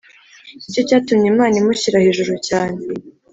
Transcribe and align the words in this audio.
Ni 0.63 0.71
cyo 0.73 0.81
cyatumye 0.87 1.27
Imana 1.33 1.55
imushyira 1.61 2.03
hejuru 2.05 2.33
cyane 2.47 2.77